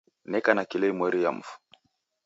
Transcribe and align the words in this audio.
Neka 0.31 0.51
na 0.55 0.63
kilo 0.69 0.85
imweri 0.91 1.19
ya 1.23 1.31
mfu. 1.37 1.55